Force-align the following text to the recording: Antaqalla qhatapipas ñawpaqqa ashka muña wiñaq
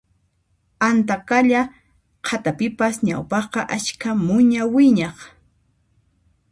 Antaqalla 0.89 1.61
qhatapipas 2.25 2.95
ñawpaqqa 3.07 3.61
ashka 3.75 4.09
muña 4.25 4.61
wiñaq 4.73 5.17